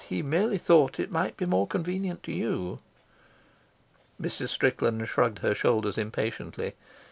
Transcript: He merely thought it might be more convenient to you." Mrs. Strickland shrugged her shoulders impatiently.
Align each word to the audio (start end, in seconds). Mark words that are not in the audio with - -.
He 0.09 0.23
merely 0.23 0.57
thought 0.57 0.99
it 0.99 1.11
might 1.11 1.37
be 1.37 1.45
more 1.45 1.67
convenient 1.67 2.23
to 2.23 2.31
you." 2.31 2.79
Mrs. 4.19 4.47
Strickland 4.49 5.07
shrugged 5.07 5.37
her 5.45 5.53
shoulders 5.53 5.95
impatiently. 5.95 6.73